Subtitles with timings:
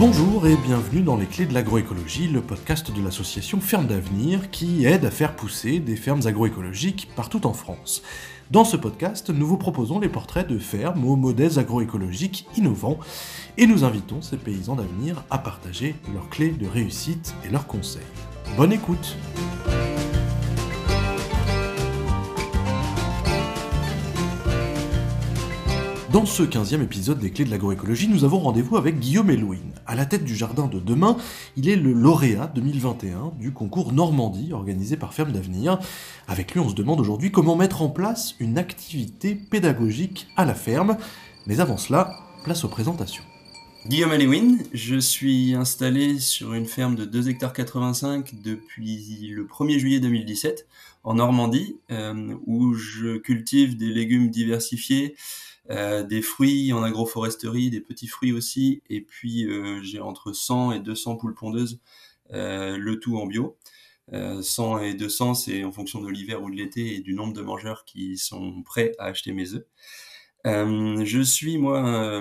[0.00, 4.86] Bonjour et bienvenue dans les clés de l'agroécologie, le podcast de l'association Ferme d'Avenir qui
[4.86, 8.02] aide à faire pousser des fermes agroécologiques partout en France.
[8.50, 12.98] Dans ce podcast, nous vous proposons les portraits de fermes aux modèles agroécologiques innovants
[13.58, 18.00] et nous invitons ces paysans d'avenir à partager leurs clés de réussite et leurs conseils.
[18.56, 19.18] Bonne écoute
[26.12, 29.60] Dans ce 15e épisode des Clés de l'agroécologie, nous avons rendez-vous avec Guillaume Elouin.
[29.86, 31.16] À la tête du jardin de demain,
[31.56, 35.78] il est le lauréat 2021 du concours Normandie organisé par Ferme d'Avenir.
[36.26, 40.54] Avec lui, on se demande aujourd'hui comment mettre en place une activité pédagogique à la
[40.54, 40.96] ferme.
[41.46, 43.22] Mais avant cela, place aux présentations.
[43.86, 49.78] Guillaume Elouin, je suis installé sur une ferme de 2 hectares 85 depuis le 1er
[49.78, 50.66] juillet 2017
[51.04, 55.14] en Normandie, euh, où je cultive des légumes diversifiés,
[55.68, 60.72] euh, des fruits en agroforesterie, des petits fruits aussi, et puis euh, j'ai entre 100
[60.72, 61.80] et 200 poules pondeuses,
[62.32, 63.56] euh, le tout en bio.
[64.12, 67.42] 100 et 200, c'est en fonction de l'hiver ou de l'été et du nombre de
[67.42, 69.64] mangeurs qui sont prêts à acheter mes œufs.
[70.44, 72.20] je suis moi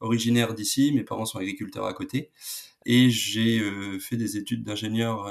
[0.00, 2.30] originaire d'ici, mes parents sont agriculteurs à côté,
[2.84, 3.58] et j'ai
[4.00, 5.24] fait des études d'ingénieur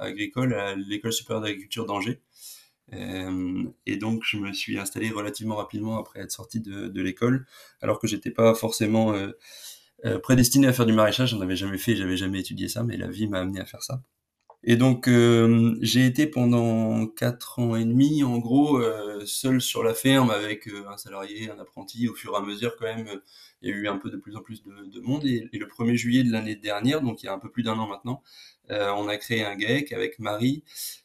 [0.00, 2.20] agricole à l'école supérieure d'agriculture d'Angers.
[2.92, 7.46] Euh, et donc, je me suis installé relativement rapidement après être sorti de, l'école,
[7.80, 9.32] alors que j'étais pas forcément euh,
[10.04, 11.30] euh, prédestiné à faire du maraîchage.
[11.30, 13.82] J'en avais jamais fait, j'avais jamais étudié ça, mais la vie m'a amené à faire
[13.82, 14.02] ça.
[14.64, 19.92] Et donc, j'ai été pendant quatre ans et demi, en gros, euh, seul sur la
[19.92, 22.06] ferme avec un salarié, un apprenti.
[22.08, 23.08] Au fur et à mesure, quand même,
[23.62, 25.24] il y a eu un peu de plus en plus de, de monde.
[25.24, 27.64] Et, et, le 1er juillet de l'année dernière, donc il y a un peu plus
[27.64, 28.22] d'un an maintenant,
[28.70, 30.62] on a créé un GAEC avec Marie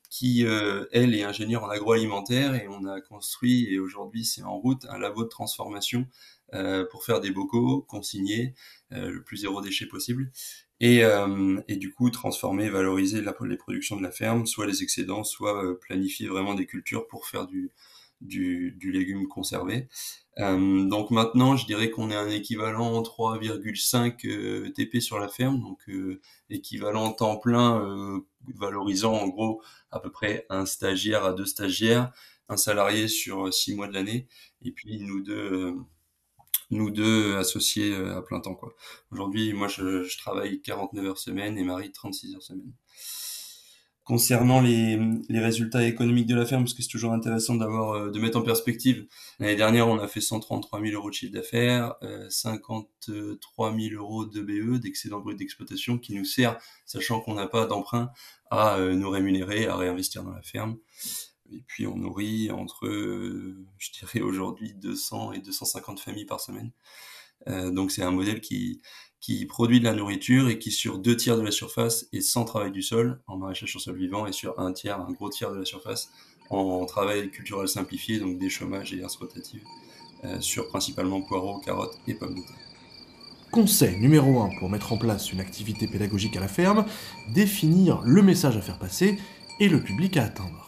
[0.10, 4.58] qui, euh, elle, est ingénieure en agroalimentaire et on a construit, et aujourd'hui c'est en
[4.58, 6.08] route, un labo de transformation
[6.54, 8.54] euh, pour faire des bocaux consignés,
[8.94, 10.32] euh, le plus zéro déchet possible,
[10.80, 11.02] et,
[11.68, 15.80] et du coup transformer, valoriser la, les productions de la ferme, soit les excédents, soit
[15.80, 17.72] planifier vraiment des cultures pour faire du,
[18.22, 19.88] du, du légume conservé.
[20.38, 25.90] Donc maintenant, je dirais qu'on est un équivalent 3,5 euh, TP sur la ferme, donc
[26.52, 28.22] équivalent temps plein,
[28.56, 32.12] valorisant en gros à peu près un stagiaire à deux stagiaires,
[32.50, 34.28] un salarié sur six mois de l'année,
[34.62, 35.76] et puis nous deux,
[36.72, 38.56] nous deux associés à plein temps.
[38.56, 38.74] quoi.
[39.12, 42.74] Aujourd'hui, moi, je, je, travaille 49 heures semaine et Marie 36 heures semaine
[44.08, 44.98] concernant les,
[45.28, 48.38] les, résultats économiques de la ferme, parce que c'est toujours intéressant d'avoir euh, de mettre
[48.38, 49.06] en perspective.
[49.38, 54.26] L'année dernière, on a fait 133 000 euros de chiffre d'affaires, euh, 53 000 euros
[54.26, 58.10] de BE, d'excédent brut d'exploitation, qui nous sert, sachant qu'on n'a pas d'emprunt,
[58.50, 60.78] à euh, nous rémunérer, à réinvestir dans la ferme.
[61.52, 66.72] Et puis on nourrit entre, euh, je dirais aujourd'hui, 200 et 250 familles par semaine.
[67.48, 68.82] Euh, donc c'est un modèle qui,
[69.28, 72.46] qui produit de la nourriture et qui sur deux tiers de la surface est sans
[72.46, 75.52] travail du sol en maraîchage sur sol vivant et sur un tiers, un gros tiers
[75.52, 76.10] de la surface
[76.50, 79.66] en travail culturel simplifié, donc des chômages et herses rotatives,
[80.24, 82.56] euh, sur principalement poireaux, carottes et pommes de terre.
[83.52, 86.86] Conseil numéro 1 pour mettre en place une activité pédagogique à la ferme,
[87.34, 89.20] définir le message à faire passer
[89.60, 90.67] et le public à atteindre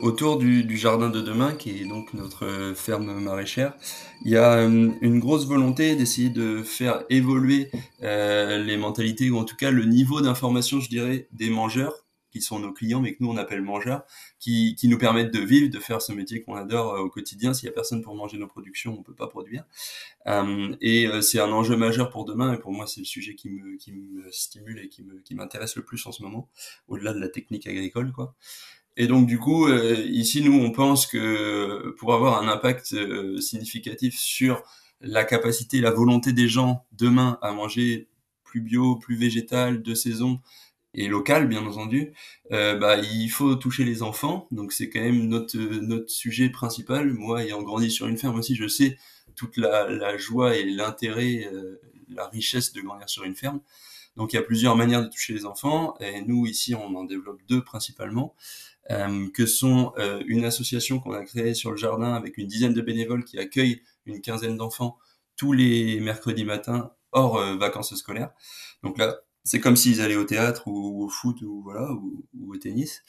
[0.00, 3.74] autour du, du, jardin de demain, qui est donc notre ferme maraîchère,
[4.24, 7.70] il y a euh, une grosse volonté d'essayer de faire évoluer
[8.02, 12.42] euh, les mentalités, ou en tout cas le niveau d'information, je dirais, des mangeurs, qui
[12.42, 14.04] sont nos clients, mais que nous on appelle mangeurs,
[14.38, 17.54] qui, qui nous permettent de vivre, de faire ce métier qu'on adore euh, au quotidien.
[17.54, 19.64] S'il y a personne pour manger nos productions, on peut pas produire.
[20.26, 23.34] Euh, et euh, c'est un enjeu majeur pour demain, et pour moi c'est le sujet
[23.34, 26.48] qui me, qui me stimule et qui m'intéresse le plus en ce moment,
[26.88, 28.34] au-delà de la technique agricole, quoi.
[28.96, 33.40] Et donc du coup, euh, ici, nous, on pense que pour avoir un impact euh,
[33.40, 34.62] significatif sur
[35.00, 38.08] la capacité, la volonté des gens demain à manger
[38.44, 40.40] plus bio, plus végétal, de saison
[40.94, 42.12] et local, bien entendu,
[42.52, 44.48] euh, bah, il faut toucher les enfants.
[44.50, 47.12] Donc c'est quand même notre, notre sujet principal.
[47.12, 48.96] Moi, ayant grandi sur une ferme aussi, je sais
[49.34, 51.78] toute la, la joie et l'intérêt, euh,
[52.08, 53.60] la richesse de grandir sur une ferme.
[54.16, 55.94] Donc il y a plusieurs manières de toucher les enfants.
[56.00, 58.34] Et nous, ici, on en développe deux principalement
[59.32, 62.80] que sont euh, une association qu'on a créée sur le jardin avec une dizaine de
[62.80, 64.98] bénévoles qui accueillent une quinzaine d'enfants
[65.36, 68.30] tous les mercredis matins hors euh, vacances scolaires.
[68.82, 72.54] Donc là, c'est comme s'ils allaient au théâtre ou, au foot ou voilà ou, ou
[72.54, 73.02] au tennis.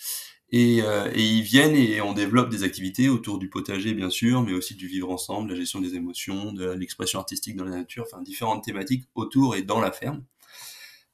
[0.50, 4.44] Et, euh, et, ils viennent et on développe des activités autour du potager bien sûr,
[4.44, 8.06] mais aussi du vivre ensemble, la gestion des émotions, de l'expression artistique dans la nature,
[8.08, 10.24] enfin différentes thématiques autour et dans la ferme.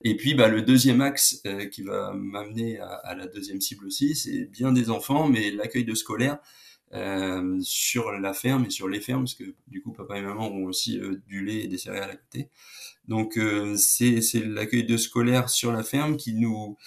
[0.03, 3.85] Et puis, bah, le deuxième axe euh, qui va m'amener à, à, la deuxième cible
[3.87, 6.39] aussi, c'est bien des enfants, mais l'accueil de scolaires.
[6.93, 10.47] euh, sur la ferme et sur les fermes, parce que du coup, papa et maman
[10.51, 12.49] ont aussi euh, du lait et des céréales à côté.
[13.07, 16.77] Donc, euh, c'est l'accueil de scolaires sur la ferme qui nous,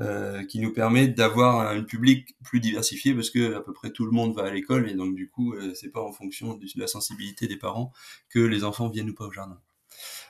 [0.00, 4.06] euh, qui nous permet d'avoir un public plus diversifié parce que à peu près tout
[4.06, 6.86] le monde va à l'école et donc du coup c'est pas en fonction de la
[6.86, 7.92] sensibilité des parents
[8.30, 9.60] que les enfants viennent ou pas au jardin.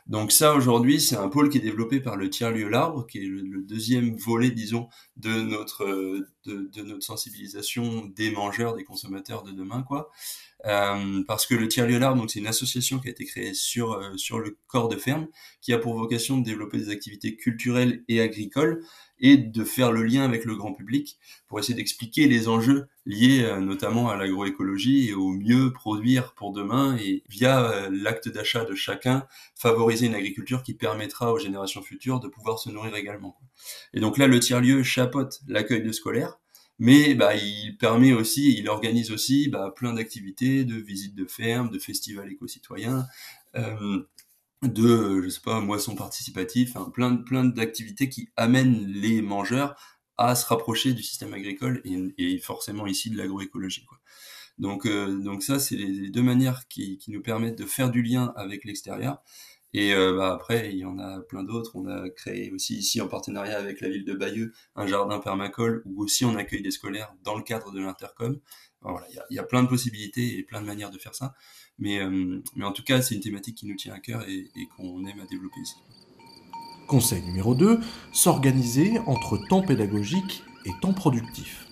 [0.06, 3.19] Donc ça aujourd'hui c'est un pôle qui est développé par le tiers lieu l'arbre qui
[3.19, 5.87] est le, deuxième volet disons de notre
[6.44, 10.10] de, de, notre sensibilisation des mangeurs des consommateurs de demain quoi
[10.67, 13.55] euh, parce que le tiers lieu l'arbre donc c'est une association qui a été créée
[13.55, 15.26] sur euh, sur le corps de ferme
[15.61, 18.82] qui a pour vocation de développer des activités culturelles et agricoles
[19.23, 21.17] et de faire le lien avec le grand public
[21.47, 26.53] pour essayer d'expliquer les enjeux liés euh, notamment à l'agroécologie et au mieux produire pour
[26.53, 31.82] demain et via euh, l'acte d'achat de chacun favoriser une agriculture qui permettra aux générations
[31.82, 33.38] futures de pouvoir se nourrir également.
[33.94, 36.38] Et donc là le tiers-lieu chapeaute l'accueil de scolaires
[36.78, 41.70] mais bah, il permet aussi, il organise aussi bah, plein d'activités, de visites de fermes,
[41.70, 43.06] de festivals éco-citoyens,
[43.56, 44.02] euh,
[44.62, 49.76] de, je sais pas, moissons participatives, plein, plein d'activités qui amènent les mangeurs
[50.19, 53.86] à se rapprocher du système agricole et, forcément ici de l'agroécologie.
[54.58, 58.32] Donc, euh, donc ça, c'est les, deux manières qui, nous permettent de faire du lien
[58.36, 59.22] avec l'extérieur.
[59.74, 61.76] Et euh, bah, après, il y en a plein d'autres.
[61.76, 65.82] On a créé aussi ici, en partenariat avec la ville de Bayeux, un jardin permacole
[65.86, 68.38] où aussi on accueille des scolaires dans le cadre de l'intercom.
[68.82, 71.34] Voilà, il y a, plein de possibilités et plein de manières de faire ça.
[71.78, 74.50] Mais, euh, mais en tout cas, c'est une thématique qui nous tient à cœur et,
[74.56, 75.76] et qu'on aime à développer ici.
[76.88, 77.78] Conseil numéro 2,
[78.12, 81.71] s'organiser entre temps pédagogique et temps productif.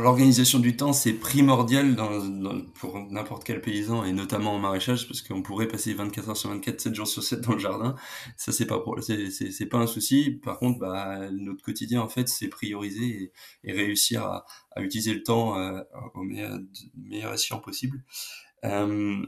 [0.00, 5.06] L'organisation du temps, c'est primordial dans, dans, pour n'importe quel paysan et notamment en maraîchage
[5.06, 7.94] parce qu'on pourrait passer 24 heures sur 24, 7 jours sur 7 dans le jardin.
[8.38, 10.40] Ça, c'est pas, pas un souci.
[10.42, 13.32] Par contre, bah, notre quotidien, en fait, c'est prioriser
[13.64, 15.82] et, et réussir à, à, utiliser le temps euh,
[16.14, 16.58] au meilleur,
[16.96, 18.02] meilleur escient possible.
[18.64, 19.22] Euh,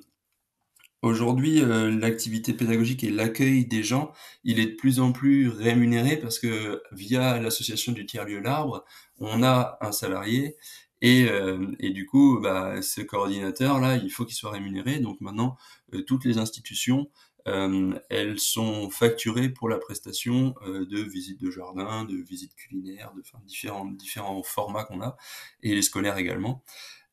[1.02, 4.12] Aujourd'hui, euh, l'activité pédagogique et l'accueil des gens,
[4.44, 8.84] il est de plus en plus rémunéré parce que via l'association du tiers-lieu L'Arbre,
[9.18, 10.56] on a un salarié
[11.00, 15.00] et, euh, et du coup, bah, ce coordinateur-là, il faut qu'il soit rémunéré.
[15.00, 15.56] Donc maintenant,
[15.94, 17.10] euh, toutes les institutions,
[17.48, 23.12] euh, elles sont facturées pour la prestation euh, de visites de jardin, de visites culinaires,
[23.16, 25.16] de enfin, différents, différents formats qu'on a,
[25.64, 26.62] et les scolaires également.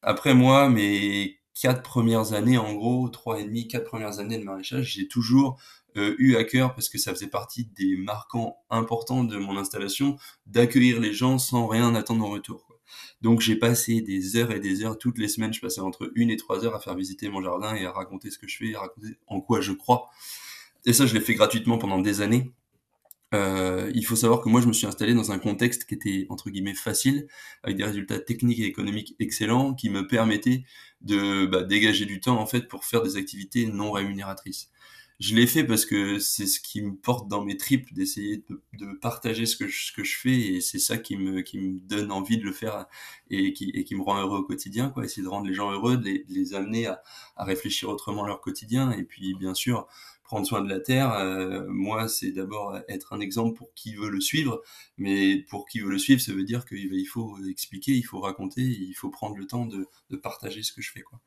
[0.02, 4.44] Après moi, mes quatre premières années, en gros, trois et demi, quatre premières années de
[4.44, 5.60] maraîchage, j'ai toujours
[5.98, 10.18] euh, eu à cœur, parce que ça faisait partie des marquants importants de mon installation,
[10.46, 12.66] d'accueillir les gens sans rien attendre en retour.
[13.22, 16.30] Donc j'ai passé des heures et des heures, toutes les semaines, je passais entre une
[16.30, 18.76] et trois heures à faire visiter mon jardin et à raconter ce que je fais,
[18.76, 20.10] à raconter en quoi je crois.
[20.86, 22.54] Et ça, je l'ai fait gratuitement pendant des années.
[23.34, 26.26] Euh, il faut savoir que moi, je me suis installé dans un contexte qui était
[26.30, 27.28] entre guillemets facile,
[27.64, 30.64] avec des résultats techniques et économiques excellents, qui me permettaient
[31.02, 34.70] de bah, dégager du temps en fait pour faire des activités non rémunératrices.
[35.20, 38.94] Je l'ai fait parce que c'est ce qui me porte dans mes tripes d'essayer de,
[39.02, 42.44] partager ce que je, fais et c'est ça qui me qui me donne envie de
[42.46, 42.86] le faire
[43.30, 45.04] et qui et qui me rend heureux au quotidien quoi.
[45.04, 47.02] Essayer de rendre les gens heureux, de les, de les amener à,
[47.36, 49.88] à réfléchir autrement leur quotidien et puis bien sûr
[50.30, 54.12] prendre soin de la terre, euh, moi, c'est d'abord être un exemple pour qui veut
[54.12, 54.62] le suivre.
[54.98, 58.62] Mais pour qui veut le suivre, ça veut dire qu'il faut expliquer, il faut raconter,
[58.62, 61.02] il faut prendre le temps de, de partager ce que je fais.
[61.02, 61.20] Quoi.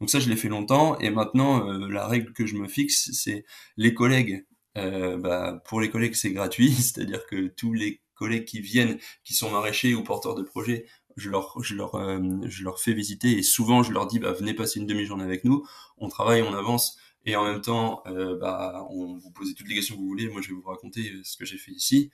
[0.00, 0.98] Donc ça, je l'ai fait longtemps.
[0.98, 3.44] Et maintenant, euh, la règle que je me fixe, c'est
[3.76, 4.44] les collègues.
[4.76, 9.34] Euh, bah, pour les collègues, c'est gratuit, c'est-à-dire que tous les collègues qui viennent, qui
[9.34, 13.38] sont maraîchers ou porteurs de projets, je leur, je leur, euh, je leur fais visiter
[13.38, 15.64] et souvent je leur dis, bah, venez passer une demi-journée avec nous,
[15.98, 16.96] on travaille, on avance
[17.28, 20.28] et en même temps, euh, bah, on vous posez toutes les questions que vous voulez.
[20.28, 22.10] Moi, je vais vous raconter euh, ce que j'ai fait ici.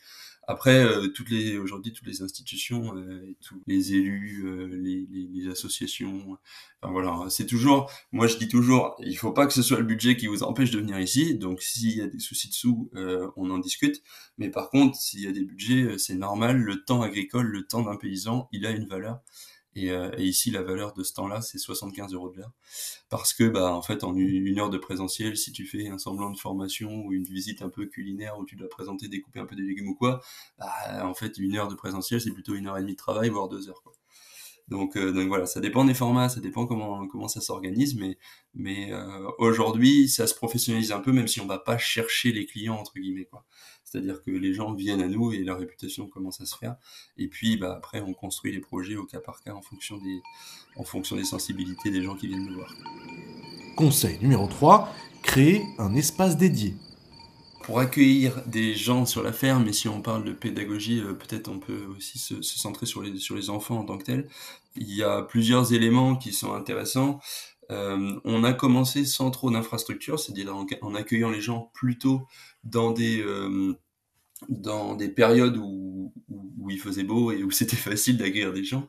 [0.49, 5.49] Après, euh, toutes les aujourd'hui, toutes les institutions, euh, tous les élus, les, les, les,
[5.49, 6.37] associations,
[6.83, 7.88] enfin voilà, c'est toujours.
[8.11, 10.73] Moi, je dis toujours, il faut pas que ce soit le budget qui vous empêche
[10.73, 11.37] de venir ici.
[11.37, 12.90] Donc, s'il y a des soucis dessous,
[13.37, 14.02] on en discute.
[14.37, 16.59] Mais par contre, s'il y a des budgets, c'est normal.
[16.59, 19.21] Le temps agricole, le temps d'un paysan, il a une valeur.
[19.76, 22.52] Et, euh, et, ici, la valeur de ce temps-là, c'est 75 euros de l'heure.
[23.11, 26.31] Parce que, bah, en fait, en une heure de présentiel, si tu fais un semblant
[26.31, 29.57] de formation ou une visite un peu culinaire où tu dois présenter, découper un peu
[29.57, 30.21] des légumes ou quoi,
[30.59, 30.71] bah,
[31.04, 33.49] en fait, une heure de présentiel, c'est plutôt une heure et demie de travail, voire
[33.49, 33.93] deux heures, quoi.
[34.68, 38.16] Donc, euh, donc voilà, ça dépend des formats, ça dépend comment comment ça s'organise, mais
[38.54, 42.47] mais euh, aujourd'hui, ça se professionnalise un peu, même si on va pas chercher les
[42.47, 43.44] clients entre guillemets, quoi.
[43.85, 46.76] C'est-à-dire que les gens viennent à nous et la réputation commence à se faire.
[47.18, 50.23] Et puis bah, après, on construit les projets au cas par cas en fonction des,
[50.76, 52.75] en fonction des sensibilités des gens qui viennent nous voir.
[53.76, 54.88] Conseil numéro 3,
[55.23, 56.75] créer un espace dédié.
[57.64, 61.49] Pour accueillir des gens sur la ferme, et si on parle de pédagogie, euh, peut-être
[61.49, 64.28] on peut aussi se, centrer sur les, enfants en tant que tels.
[64.76, 67.21] Il y a plusieurs éléments qui sont intéressants.
[67.71, 72.26] Euh, on a commencé sans trop d'infrastructures, c'est-à-dire en, accueillant les gens plutôt
[72.64, 73.73] dans des, euh,
[74.50, 76.12] dans des périodes où,
[76.68, 78.87] il faisait beau et où c'était facile d'accueillir des gens.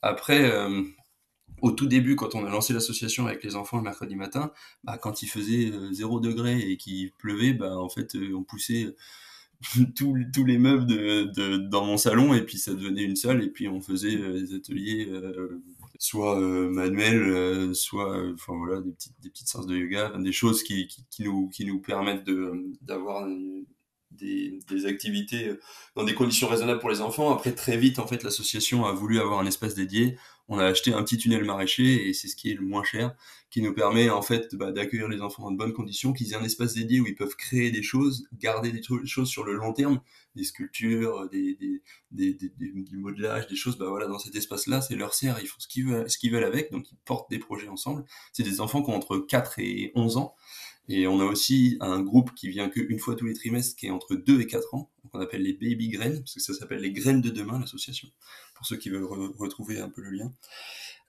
[0.00, 0.52] après,
[1.62, 4.52] au tout début, quand on a lancé l'association avec les enfants le mercredi matin,
[4.84, 8.42] bah, quand il faisait 0 euh, degré et qu'il pleuvait, bah, en fait, euh, on
[8.42, 8.94] poussait
[9.96, 11.30] tous, tous les meubles
[11.70, 14.54] dans mon salon et puis ça devenait une salle et puis on faisait euh, des
[14.54, 15.08] ateliers
[15.98, 20.86] soit manuels, soit enfin voilà des petites des petites séances de yoga, des choses qui,
[20.88, 23.26] qui, qui, nous qui nous permettent de d'avoir
[24.18, 25.52] des, des, activités
[25.94, 27.32] dans des conditions raisonnables pour les enfants.
[27.32, 30.16] Après, très vite, en fait, l'association a voulu avoir un espace dédié
[30.48, 33.14] on a acheté un petit tunnel maraîcher et c'est ce qui est le moins cher,
[33.50, 36.36] qui nous permet en fait bah, d'accueillir les enfants dans de bonnes conditions, qu'ils aient
[36.36, 39.72] un espace dédié où ils peuvent créer des choses, garder des choses sur le long
[39.72, 40.00] terme,
[40.36, 41.82] des sculptures, des, des,
[42.12, 43.76] des, du modelage, des choses.
[43.76, 46.30] Bah voilà, dans cet espace-là, c'est leur serre, ils font ce qu'ils veulent, ce qu'ils
[46.30, 48.04] veulent avec, donc ils portent des projets ensemble.
[48.32, 50.34] C'est des enfants qui ont entre 4 et 11 ans.
[50.88, 53.90] Et on a aussi un groupe qui vient qu'une fois tous les trimestres, qui est
[53.90, 56.92] entre 2 et 4 ans, qu'on appelle les baby graines, parce que ça s'appelle les
[56.92, 58.08] graines de demain, l'association,
[58.56, 60.32] pour ceux qui veulent retrouver un peu le lien.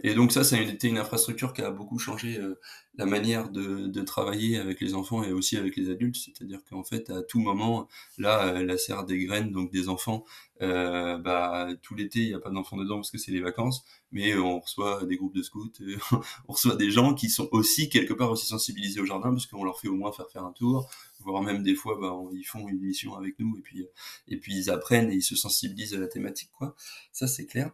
[0.03, 2.59] Et donc ça, ça a été une infrastructure qui a beaucoup changé euh,
[2.97, 6.15] la manière de, travailler avec les enfants et aussi avec les adultes.
[6.15, 7.87] C'est-à-dire qu'en fait, à tout moment,
[8.19, 10.23] là, euh, la serre des graines, donc des enfants,
[10.61, 13.83] euh, bah, tout l'été, il n'y a pas d'enfants dedans parce que c'est les vacances,
[14.11, 15.71] mais on reçoit des groupes de scouts,
[16.47, 19.63] on reçoit des gens qui sont aussi quelque part aussi sensibilisés au jardin parce qu'on
[19.63, 20.87] leur fait au moins faire faire un tour,
[21.19, 23.85] voire même des fois, bah, ils font une mission avec nous et puis
[24.27, 26.75] et puis ils apprennent et ils se sensibilisent à la thématique, quoi.
[27.11, 27.71] Ça, c'est clair.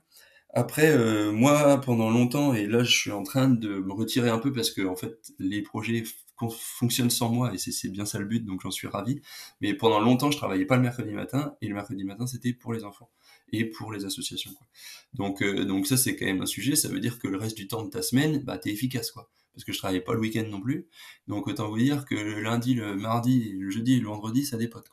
[0.56, 4.38] Après, euh, moi, pendant longtemps, et là, je suis en train de me retirer un
[4.38, 6.04] peu parce que, en fait, les projets
[6.50, 9.22] fonctionnent sans moi et c'est bien ça le but, donc j'en suis ravi.
[9.62, 12.74] Mais pendant longtemps, je travaillais pas le mercredi matin et le mercredi matin, c'était pour
[12.74, 13.10] les enfants
[13.52, 14.52] et pour les associations.
[14.54, 14.68] Quoi.
[15.14, 16.76] Donc, euh, donc ça, c'est quand même un sujet.
[16.76, 19.30] Ça veut dire que le reste du temps de ta semaine, bah, t'es efficace, quoi.
[19.54, 20.88] Parce que je travaillais pas le week-end non plus.
[21.28, 24.58] Donc, autant vous dire que le lundi, le mardi, le jeudi et le vendredi, ça
[24.58, 24.90] dépote.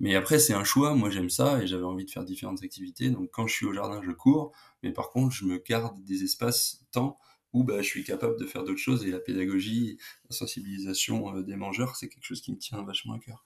[0.00, 0.94] Mais après, c'est un choix.
[0.94, 3.10] Moi, j'aime ça et j'avais envie de faire différentes activités.
[3.10, 4.52] Donc, quand je suis au jardin, je cours.
[4.82, 7.18] Mais par contre, je me garde des espaces temps
[7.52, 9.04] où bah, je suis capable de faire d'autres choses.
[9.04, 13.14] Et la pédagogie, la sensibilisation euh, des mangeurs, c'est quelque chose qui me tient vachement
[13.14, 13.44] à cœur.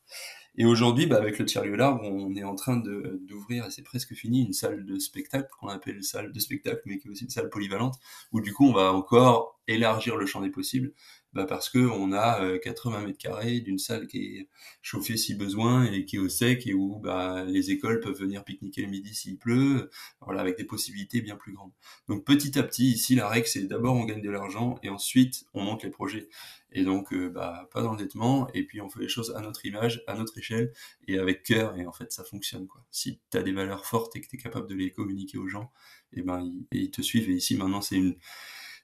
[0.57, 4.15] Et aujourd'hui, bah, avec le tiers-lieu l'arbre, on est en train d'ouvrir, et c'est presque
[4.15, 7.31] fini, une salle de spectacle qu'on appelle salle de spectacle, mais qui est aussi une
[7.31, 7.97] salle polyvalente,
[8.33, 10.93] où du coup, on va encore élargir le champ des possibles
[11.37, 14.49] bah parce que on a 80 euh, mètres carrés d'une salle qui est
[14.83, 18.43] chauffée si besoin et qui est au sec et où bah, les écoles peuvent venir
[18.43, 19.91] pique-niquer le midi s'il pleut,
[20.21, 21.73] voilà, avec des possibilités bien plus grandes.
[22.09, 25.45] Donc petit à petit, ici, la règle, c'est d'abord on gagne de l'argent et ensuite
[25.55, 26.29] on monte les projets.
[26.73, 30.03] Et donc, euh, bah, pas d'endettement, et puis on fait les choses à notre image,
[30.07, 30.73] à notre échelle,
[31.07, 32.67] et avec cœur, et en fait, ça fonctionne.
[32.67, 32.85] Quoi.
[32.91, 35.49] Si tu as des valeurs fortes et que tu es capable de les communiquer aux
[35.49, 35.71] gens,
[36.13, 37.31] et ben, et ils te suivent.
[37.31, 38.17] Et ici, maintenant, c'est une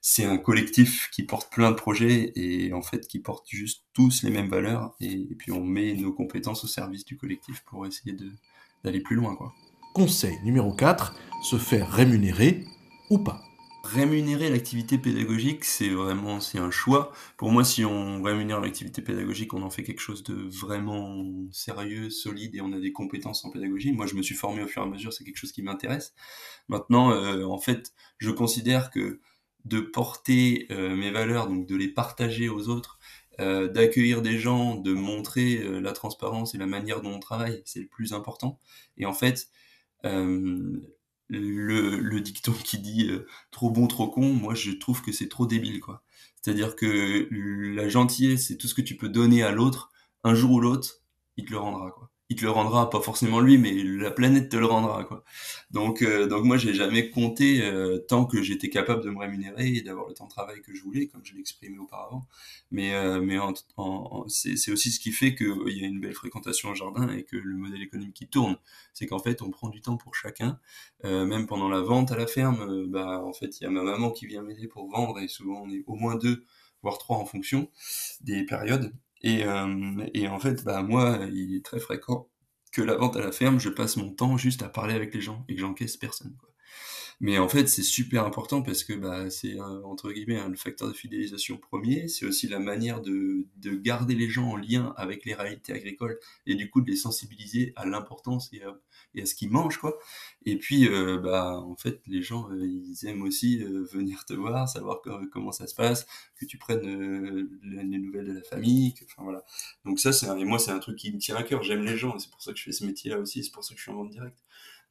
[0.04, 4.25] c'est un collectif qui porte plein de projets et en fait qui porte juste tous
[4.25, 8.16] les mêmes valeurs et, puis on met nos compétences au service du collectif pour essayer
[8.85, 9.54] d'aller plus loin quoi.
[9.94, 12.64] Conseil numéro 4, se faire rémunérer
[13.11, 13.42] ou pas.
[13.85, 17.12] Rémunérer l'activité pédagogique, c'est vraiment c'est un choix.
[17.37, 22.09] Pour moi, si on rémunère l'activité pédagogique, on en fait quelque chose de vraiment sérieux,
[22.09, 23.92] solide et on a des compétences en pédagogie.
[23.92, 26.14] Moi, je me suis formé au fur et à mesure, c'est quelque chose qui m'intéresse.
[26.68, 29.21] Maintenant, euh, en fait, je considère que
[29.64, 32.99] de porter euh, mes valeurs, donc de les partager aux autres,
[33.40, 37.62] euh, d'accueillir des gens, de montrer euh, la transparence et la manière dont on travaille,
[37.64, 38.61] c'est le plus important.
[38.97, 39.49] Et en fait,
[40.04, 40.81] le,
[41.28, 43.11] le, dicton qui dit
[43.50, 46.02] trop bon, trop con, moi je trouve que c'est trop débile, quoi.
[46.40, 49.92] C'est-à-dire que la gentillesse, c'est tout ce que tu peux donner à l'autre,
[50.25, 51.02] un jour ou l'autre,
[51.37, 54.49] il te le rendra, quoi il te le rendra, pas forcément lui, mais la planète
[54.49, 55.23] te le rendra, quoi.
[55.71, 59.69] Donc, euh, donc moi, j'ai jamais compté euh, tant que j'étais capable de me rémunérer
[59.69, 62.27] et d'avoir le temps de travail que je voulais, comme je l'exprimais auparavant.
[62.71, 63.37] Mais, euh, mais
[64.29, 67.37] c'est aussi ce qui fait qu'il y a une belle fréquentation au jardin et que
[67.37, 68.57] le modèle économique qui tourne,
[68.95, 70.59] c'est qu'en fait, on prend du temps pour chacun.
[71.05, 74.11] même pendant la vente à la ferme, bah, en fait, il y a ma maman
[74.11, 76.47] qui vient m'aider pour vendre et souvent on est au moins deux,
[76.83, 77.69] voire trois en fonction
[78.23, 78.95] des périodes.
[79.23, 82.29] Et, euh, et en fait, bah, moi, il est très fréquent
[82.73, 85.21] que la vente à la ferme, je passe mon temps juste à parler avec les
[85.21, 86.37] gens et que j'encaisse personne.
[86.38, 86.51] Quoi.
[87.21, 90.92] Mais en fait, c'est super important parce que bah, c'est entre guillemets le facteur de
[90.92, 92.09] fidélisation premier.
[92.09, 96.19] C'est aussi la manière de, de, garder les gens en lien avec les réalités agricoles
[96.47, 98.62] et du coup de les sensibiliser à l'importance et,
[99.21, 99.99] à ce qu'ils mangent quoi.
[100.45, 104.35] Et puis euh, bah en fait les gens euh, ils aiment aussi euh, venir te
[104.35, 105.00] voir, savoir
[105.33, 109.45] comment ça se passe, que tu prennes les nouvelles de la famille, enfin voilà.
[109.85, 111.62] Donc ça c'est et moi c'est un truc qui me tient à cœur.
[111.62, 113.45] J'aime les gens c'est pour ça que je fais ce métier là aussi.
[113.45, 114.38] C'est pour ça que je suis en vente directe.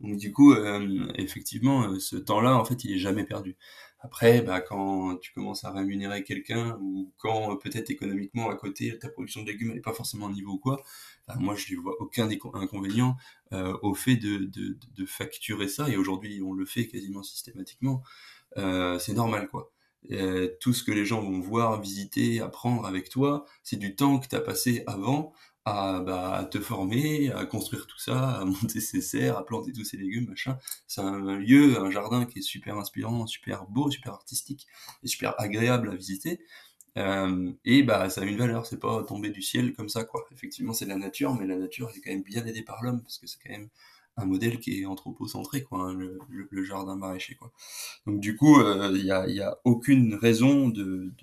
[0.02, 3.56] Donc du coup, euh, effectivement, euh, ce temps-là, en fait, il est jamais perdu.
[4.00, 8.98] Après, bah, quand tu commences à rémunérer quelqu'un ou quand euh, peut-être économiquement à côté
[8.98, 10.82] ta production de légumes n'est pas forcément au niveau ou quoi,
[11.28, 13.16] bah, moi je ne vois aucun inconvénient
[13.52, 18.02] au fait de, facturer ça et aujourd'hui on le fait quasiment systématiquement.
[18.56, 19.72] c'est normal quoi.
[20.62, 24.28] tout ce que les gens vont voir, visiter, apprendre avec toi, c'est du temps que
[24.28, 25.34] tu as passé avant
[25.66, 29.86] à, bah, te former, à construire tout ça, à monter ses serres, à planter tous
[29.86, 30.58] ces légumes, machin.
[30.88, 34.68] C'est un, lieu, un jardin qui est super inspirant, super beau, super artistique
[35.04, 36.40] et super agréable à visiter.
[36.98, 40.26] Euh, et bah ça a une valeur, c'est pas tombé du ciel comme ça quoi.
[40.34, 43.18] Effectivement c'est la nature, mais la nature est quand même bien aidée par l'homme parce
[43.18, 43.70] que c'est quand même
[44.18, 47.54] un modèle qui est anthropocentré quoi, hein, le, le, jardin maraîcher quoi.
[48.06, 51.14] Donc du coup il euh, y, a, y, a, aucune raison de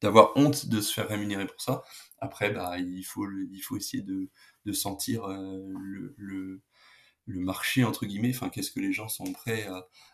[0.00, 1.82] d'avoir honte de se faire rémunérer pour ça.
[2.20, 4.28] Après, bah, il faut, il faut essayer de,
[4.72, 6.14] sentir euh, le,
[7.26, 9.66] le, marché, entre guillemets, enfin, qu'est-ce que les gens sont prêts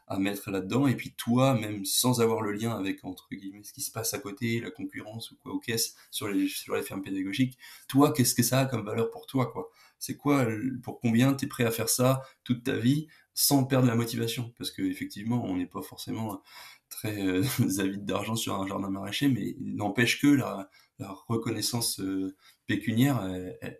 [0.06, 0.86] à, mettre là-dedans.
[0.86, 4.14] Et puis toi, même sans avoir le lien avec, entre guillemets, ce qui se passe
[4.14, 7.58] à côté, la concurrence ou quoi, aux caisses, sur les, sur les fermes pédagogiques,
[7.88, 9.70] toi, qu'est-ce que ça a comme valeur pour toi, quoi?
[9.98, 10.46] C'est quoi,
[10.82, 14.52] pour combien tu es prêt à faire ça toute ta vie sans perdre la motivation?
[14.58, 16.42] Parce que effectivement, on n'est pas forcément
[16.90, 17.42] très euh,
[17.78, 22.36] avide d'argent sur un jardin maraîcher, mais n'empêche que la, la reconnaissance euh,
[22.66, 23.22] pécuniaire,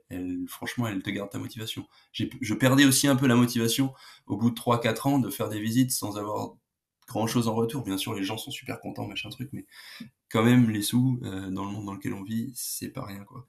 [0.09, 1.87] elle, franchement, elle te garde ta motivation.
[2.13, 3.95] Je perdais aussi un peu la motivation
[4.27, 6.55] au bout de 3-4 ans de faire des visites sans avoir
[7.07, 7.83] grand chose en retour.
[7.83, 9.67] Bien sûr, les gens sont super contents, machin truc, mais
[10.31, 13.25] quand même, les sous, euh, dans le monde dans lequel on vit, c'est pas rien,
[13.25, 13.47] quoi.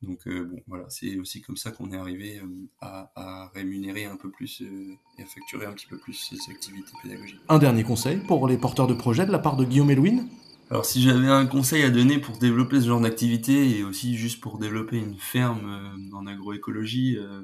[0.00, 2.42] Donc euh, bon, voilà, c'est aussi comme ça qu'on est arrivé
[2.80, 6.92] à, à, rémunérer un peu plus et à facturer un petit peu plus ces activités
[7.00, 7.38] pédagogiques.
[7.48, 10.28] Un dernier conseil pour les porteurs de projets de la part de Guillaume Elouine
[10.72, 14.40] alors si j'avais un conseil à donner pour développer ce genre d'activité et aussi juste
[14.40, 17.42] pour développer une ferme euh, en agroécologie euh,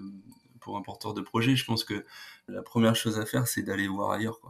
[0.76, 2.04] un porteur de projet, je pense que
[2.48, 4.40] la première chose à faire c'est d'aller voir ailleurs.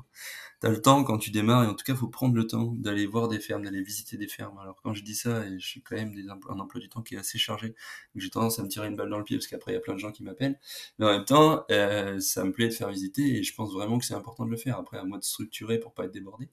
[0.60, 2.46] Tu as le temps quand tu démarres et en tout cas il faut prendre le
[2.46, 4.58] temps d'aller voir des fermes, d'aller visiter des fermes.
[4.58, 6.12] Alors quand je dis ça, et je suis quand même
[6.48, 7.74] un emploi du temps qui est assez chargé,
[8.16, 9.80] j'ai tendance à me tirer une balle dans le pied parce qu'après il y a
[9.80, 10.58] plein de gens qui m'appellent.
[10.98, 13.98] Mais en même temps, euh, ça me plaît de faire visiter et je pense vraiment
[13.98, 14.78] que c'est important de le faire.
[14.78, 16.50] Après à moi de structurer pour pas être débordé.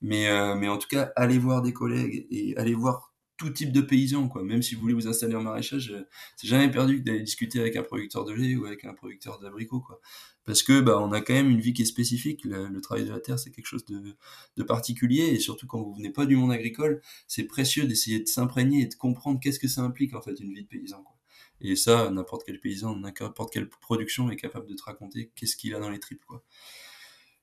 [0.00, 3.09] Mais, euh, mais en tout cas, allez voir des collègues et allez voir
[3.40, 4.42] tout type de paysans, quoi.
[4.42, 7.74] Même si vous voulez vous installer en maraîchage, euh, c'est jamais perdu d'aller discuter avec
[7.74, 9.98] un producteur de lait ou avec un producteur d'abricots, quoi.
[10.44, 12.44] Parce que, bah, on a quand même une vie qui est spécifique.
[12.44, 14.14] Le, travail de la terre, c'est quelque chose de,
[14.58, 15.28] de, particulier.
[15.28, 18.86] Et surtout quand vous venez pas du monde agricole, c'est précieux d'essayer de s'imprégner et
[18.86, 21.16] de comprendre qu'est-ce que ça implique, en fait, une vie de paysan, quoi.
[21.62, 25.74] Et ça, n'importe quel paysan, n'importe quelle production est capable de te raconter qu'est-ce qu'il
[25.74, 26.44] a dans les tripes, quoi.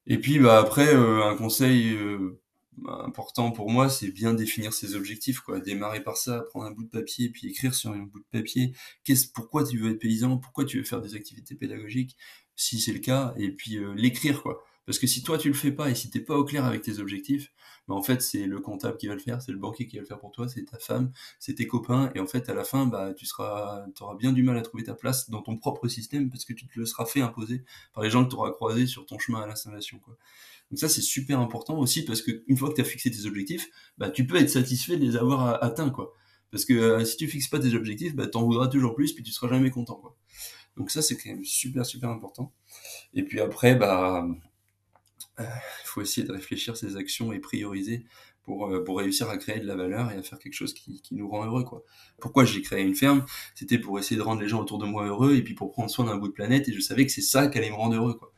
[0.06, 1.98] Et puis, bah, après, euh, un conseil,
[2.86, 5.60] important pour moi, c'est bien définir ses objectifs, quoi.
[5.60, 8.74] Démarrer par ça, prendre un bout de papier, puis écrire sur un bout de papier,
[9.04, 12.18] qu'est-ce, pourquoi tu veux être paysan, pourquoi tu veux faire des activités pédagogiques,
[12.56, 14.64] si c'est le cas, et puis euh, l'écrire, quoi.
[14.88, 16.82] Parce que si toi tu le fais pas et si t'es pas au clair avec
[16.82, 17.52] tes objectifs,
[17.88, 20.02] ben en fait c'est le comptable qui va le faire, c'est le banquier qui va
[20.02, 22.64] le faire pour toi, c'est ta femme, c'est tes copains, et en fait à la
[22.64, 25.88] fin bah tu seras, auras bien du mal à trouver ta place dans ton propre
[25.88, 28.52] système parce que tu te le seras fait imposer par les gens que tu auras
[28.52, 30.00] croisés sur ton chemin à l'installation.
[30.70, 33.26] Donc ça, c'est super important aussi parce que une fois que tu as fixé tes
[33.26, 36.14] objectifs, bah, tu peux être satisfait de les avoir atteints, quoi.
[36.52, 39.24] Parce que euh, si tu fixes pas tes objectifs, bah, t'en voudras toujours plus, puis
[39.24, 40.16] tu seras jamais content, quoi.
[40.76, 42.54] Donc ça, c'est quand même super, super important.
[43.14, 44.28] Et puis après, bah,
[45.40, 48.06] il faut essayer de réfléchir ses actions et prioriser
[48.44, 51.02] pour, euh, pour réussir à créer de la valeur et à faire quelque chose qui,
[51.02, 51.84] qui nous rend heureux, quoi.
[52.20, 53.26] Pourquoi j'ai créé une ferme?
[53.56, 55.90] C'était pour essayer de rendre les gens autour de moi heureux et puis pour prendre
[55.90, 57.96] soin d'un bout de planète et je savais que c'est ça qui allait me rendre
[57.96, 58.34] heureux, quoi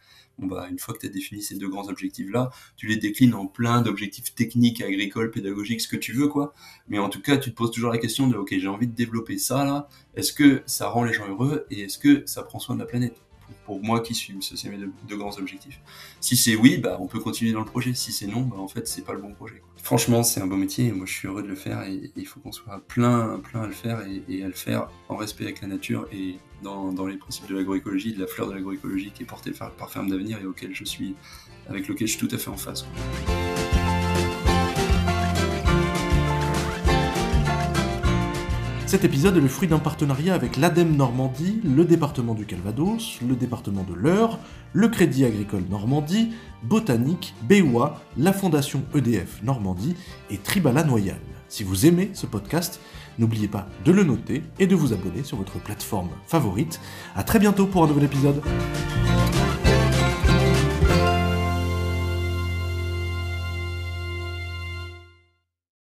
[0.47, 3.47] bah, une fois que tu as défini ces deux grands objectifs-là, tu les déclines en
[3.47, 6.53] plein d'objectifs techniques, agricoles, pédagogiques, ce que tu veux, quoi.
[6.87, 8.95] Mais en tout cas, tu te poses toujours la question de, ok, j'ai envie de
[8.95, 9.87] développer ça, là.
[10.15, 12.85] Est-ce que ça rend les gens heureux et est-ce que ça prend soin de la
[12.85, 13.21] planète?
[13.65, 15.79] Pour, moi qui suis, c'est mes deux, grands objectifs.
[16.19, 17.93] Si c'est oui, bah, on peut continuer dans le projet.
[17.93, 19.61] Si c'est non, bah, en fait, c'est pas le bon projet.
[19.77, 22.25] Franchement, c'est un beau métier et moi, je suis heureux de le faire et il
[22.25, 25.61] faut qu'on soit plein, plein à le faire et, à le faire en respect avec
[25.61, 29.25] la nature et dans, les principes de l'agroécologie, de la fleur de l'agroécologie qui est
[29.25, 31.15] portée par, par Ferme d'Avenir et auquel je suis,
[31.69, 32.85] avec lequel je suis tout à fait en face.
[38.89, 43.35] Cet épisode est le fruit d'un partenariat avec l'ADEME Normandie, le département du Calvados, le
[43.35, 44.39] département de l'Eure,
[44.73, 46.31] le Crédit Agricole Normandie,
[46.63, 49.95] Botanique, BOA, la Fondation EDF Normandie
[50.31, 51.19] et Tribala Noyal.
[51.49, 52.79] Si vous aimez ce podcast,
[53.19, 56.81] n'oubliez pas de le noter et de vous abonner sur votre plateforme favorite.
[57.15, 58.41] A très bientôt pour un nouvel épisode.